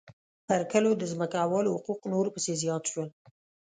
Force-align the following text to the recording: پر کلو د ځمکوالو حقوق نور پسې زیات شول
پر 0.47 0.61
کلو 0.71 0.91
د 0.97 1.03
ځمکوالو 1.11 1.71
حقوق 1.77 2.01
نور 2.13 2.25
پسې 2.33 2.51
زیات 2.61 2.83
شول 2.91 3.09